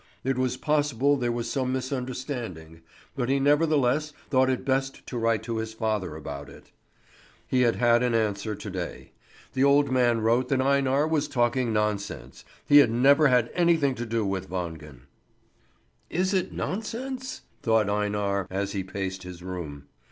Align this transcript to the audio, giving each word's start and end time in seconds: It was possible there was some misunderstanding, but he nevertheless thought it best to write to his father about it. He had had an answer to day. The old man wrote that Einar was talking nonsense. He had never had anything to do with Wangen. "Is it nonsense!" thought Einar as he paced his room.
It 0.23 0.35
was 0.35 0.57
possible 0.57 1.15
there 1.15 1.31
was 1.31 1.47
some 1.47 1.71
misunderstanding, 1.73 2.81
but 3.15 3.29
he 3.29 3.39
nevertheless 3.39 4.13
thought 4.31 4.49
it 4.49 4.65
best 4.65 5.05
to 5.05 5.15
write 5.19 5.43
to 5.43 5.57
his 5.57 5.73
father 5.75 6.15
about 6.15 6.49
it. 6.49 6.71
He 7.47 7.61
had 7.61 7.75
had 7.75 8.01
an 8.01 8.15
answer 8.15 8.55
to 8.55 8.69
day. 8.71 9.11
The 9.53 9.63
old 9.63 9.91
man 9.91 10.21
wrote 10.21 10.49
that 10.49 10.59
Einar 10.59 11.07
was 11.07 11.27
talking 11.27 11.71
nonsense. 11.71 12.43
He 12.65 12.77
had 12.79 12.89
never 12.89 13.27
had 13.27 13.51
anything 13.53 13.93
to 13.93 14.07
do 14.07 14.25
with 14.25 14.49
Wangen. 14.49 15.01
"Is 16.09 16.33
it 16.33 16.51
nonsense!" 16.51 17.41
thought 17.61 17.87
Einar 17.87 18.47
as 18.49 18.71
he 18.71 18.83
paced 18.83 19.21
his 19.21 19.43
room. 19.43 19.85